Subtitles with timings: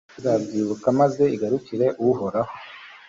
[0.19, 2.53] izabyibuka maze igarukire uhoraho